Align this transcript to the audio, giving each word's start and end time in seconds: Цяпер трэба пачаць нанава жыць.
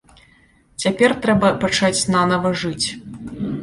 Цяпер 0.85 1.15
трэба 1.27 1.53
пачаць 1.67 1.95
нанава 2.19 2.57
жыць. 2.67 2.87